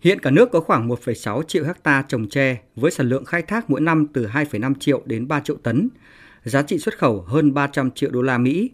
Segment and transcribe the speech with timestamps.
[0.00, 3.70] Hiện cả nước có khoảng 1,6 triệu hecta trồng tre với sản lượng khai thác
[3.70, 5.88] mỗi năm từ 2,5 triệu đến 3 triệu tấn,
[6.44, 8.70] giá trị xuất khẩu hơn 300 triệu đô la Mỹ.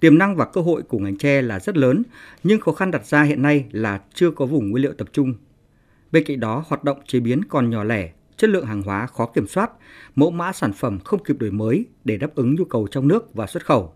[0.00, 2.02] Tiềm năng và cơ hội của ngành tre là rất lớn,
[2.42, 5.34] nhưng khó khăn đặt ra hiện nay là chưa có vùng nguyên liệu tập trung.
[6.12, 9.26] Bên cạnh đó, hoạt động chế biến còn nhỏ lẻ, chất lượng hàng hóa khó
[9.26, 9.70] kiểm soát,
[10.14, 13.34] mẫu mã sản phẩm không kịp đổi mới để đáp ứng nhu cầu trong nước
[13.34, 13.92] và xuất khẩu.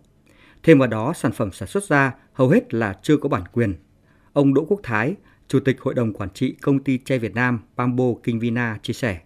[0.63, 3.75] Thêm vào đó, sản phẩm sản xuất ra hầu hết là chưa có bản quyền.
[4.33, 5.15] Ông Đỗ Quốc Thái,
[5.49, 8.93] Chủ tịch Hội đồng Quản trị Công ty Tre Việt Nam Pambo Kinh Vina chia
[8.93, 9.17] sẻ.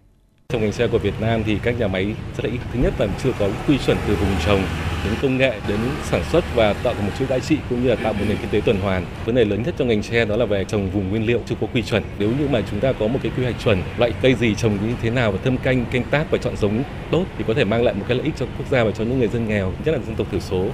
[0.48, 2.58] Trong ngành xe của Việt Nam thì các nhà máy rất là ít.
[2.72, 4.60] Thứ nhất là chưa có quy chuẩn từ vùng trồng
[5.04, 7.96] đến công nghệ đến sản xuất và tạo một chuỗi giá trị cũng như là
[7.96, 9.06] tạo một nền kinh tế tuần hoàn.
[9.26, 11.54] Vấn đề lớn nhất trong ngành tre đó là về trồng vùng nguyên liệu chưa
[11.60, 12.02] có quy chuẩn.
[12.18, 14.78] Nếu như mà chúng ta có một cái quy hoạch chuẩn loại cây gì trồng
[14.86, 17.64] như thế nào và thâm canh canh tác và chọn giống tốt thì có thể
[17.64, 19.72] mang lại một cái lợi ích cho quốc gia và cho những người dân nghèo,
[19.84, 20.70] nhất là dân tộc thiểu số.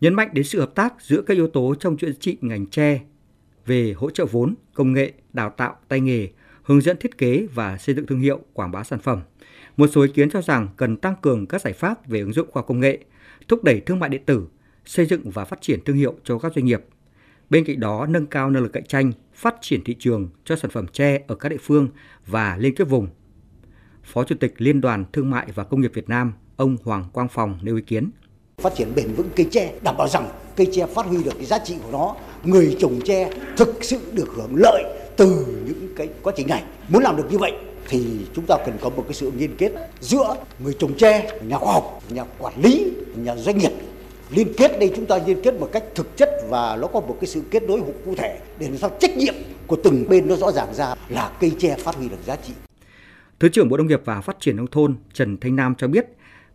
[0.00, 2.66] Nhấn mạnh đến sự hợp tác giữa các yếu tố trong chuỗi giá trị ngành
[2.66, 3.00] tre
[3.66, 6.28] về hỗ trợ vốn, công nghệ, đào tạo, tay nghề,
[6.62, 9.20] hướng dẫn thiết kế và xây dựng thương hiệu, quảng bá sản phẩm.
[9.76, 12.50] Một số ý kiến cho rằng cần tăng cường các giải pháp về ứng dụng
[12.50, 12.98] khoa công nghệ,
[13.48, 14.46] thúc đẩy thương mại điện tử,
[14.84, 16.84] xây dựng và phát triển thương hiệu cho các doanh nghiệp.
[17.50, 20.70] Bên cạnh đó, nâng cao năng lực cạnh tranh, phát triển thị trường cho sản
[20.70, 21.88] phẩm tre ở các địa phương
[22.26, 23.08] và liên kết vùng.
[24.04, 27.28] Phó Chủ tịch Liên đoàn Thương mại và Công nghiệp Việt Nam, ông Hoàng Quang
[27.28, 28.10] Phòng nêu ý kiến.
[28.58, 31.44] Phát triển bền vững cây tre, đảm bảo rằng cây tre phát huy được cái
[31.44, 32.16] giá trị của nó,
[32.46, 34.84] người trồng tre thực sự được hưởng lợi
[35.16, 36.62] từ những cái quá trình này.
[36.88, 37.52] Muốn làm được như vậy
[37.88, 41.58] thì chúng ta cần có một cái sự liên kết giữa người trồng tre, nhà
[41.58, 43.72] khoa học, nhà quản lý, nhà doanh nghiệp.
[44.30, 47.16] Liên kết đây chúng ta liên kết một cách thực chất và nó có một
[47.20, 49.34] cái sự kết nối cụ thể để làm sao trách nhiệm
[49.66, 52.52] của từng bên nó rõ ràng ra là cây tre phát huy được giá trị.
[53.40, 56.06] Thứ trưởng Bộ Nông nghiệp và Phát triển nông thôn Trần Thanh Nam cho biết,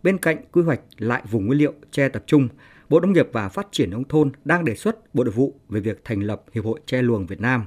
[0.02, 2.48] bên cạnh quy hoạch lại vùng nguyên liệu tre tập trung,
[2.90, 5.80] Bộ Nông nghiệp và Phát triển nông thôn đang đề xuất Bộ Nội vụ về
[5.80, 7.64] việc thành lập Hiệp hội tre luồng Việt Nam.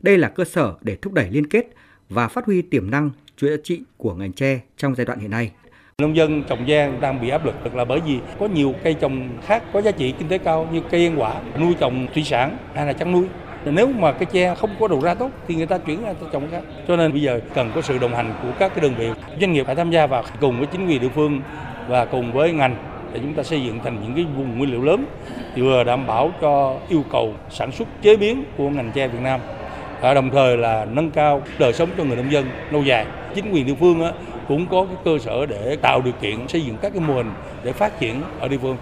[0.00, 1.66] Đây là cơ sở để thúc đẩy liên kết
[2.08, 5.30] và phát huy tiềm năng chuỗi giá trị của ngành tre trong giai đoạn hiện
[5.30, 5.50] nay.
[5.98, 9.28] Nông dân trồng giang đang bị áp lực là bởi vì có nhiều cây trồng
[9.46, 12.56] khác có giá trị kinh tế cao như cây ăn quả, nuôi trồng thủy sản
[12.74, 13.26] hay là chăn nuôi.
[13.64, 16.50] Nếu mà cái tre không có đầu ra tốt thì người ta chuyển ra trồng
[16.50, 16.62] khác.
[16.88, 19.10] Cho nên bây giờ cần có sự đồng hành của các cái đơn vị
[19.40, 21.40] doanh nghiệp phải tham gia vào cùng với chính quyền địa phương
[21.88, 24.82] và cùng với ngành để chúng ta xây dựng thành những cái vùng nguyên liệu
[24.82, 25.04] lớn
[25.56, 29.40] vừa đảm bảo cho yêu cầu sản xuất, chế biến của ngành tre Việt Nam
[30.00, 33.06] và đồng thời là nâng cao đời sống cho người nông dân lâu dài.
[33.34, 34.02] Chính quyền địa phương
[34.48, 37.30] cũng có cái cơ sở để tạo điều kiện xây dựng các cái mô hình
[37.62, 38.76] để phát triển ở địa phương.